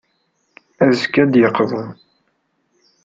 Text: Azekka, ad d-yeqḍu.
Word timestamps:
Azekka, 0.85 1.19
ad 1.23 1.29
d-yeqḍu. 1.31 1.83